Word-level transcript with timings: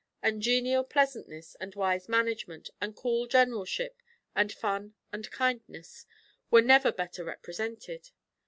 And 0.23 0.41
genial 0.41 0.83
pleasantness, 0.83 1.53
and 1.61 1.75
wise 1.75 2.09
management, 2.09 2.71
and 2.81 2.95
cool 2.95 3.27
generalship, 3.27 4.01
and 4.35 4.51
fun 4.51 4.95
and 5.13 5.29
kindness, 5.29 6.07
were 6.49 6.63
never 6.63 6.91
better 6.91 7.23
represented. 7.23 8.09